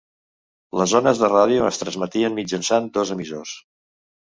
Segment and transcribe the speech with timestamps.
[0.81, 3.59] Les ones de ràdio es transmetien mitjançant dos emissors.